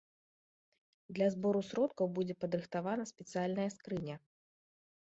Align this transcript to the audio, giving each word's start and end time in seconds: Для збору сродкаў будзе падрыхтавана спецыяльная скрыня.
Для 1.17 1.27
збору 1.35 1.61
сродкаў 1.69 2.05
будзе 2.17 2.35
падрыхтавана 2.41 3.03
спецыяльная 3.13 3.71
скрыня. 3.79 4.15